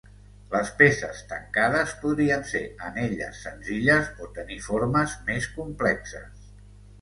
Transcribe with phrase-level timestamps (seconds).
[0.53, 6.51] Les peces tancades podrien ser anelles senzilles o tenir formes més complexes.